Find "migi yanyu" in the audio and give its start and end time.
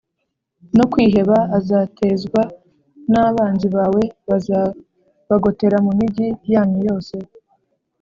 5.99-6.79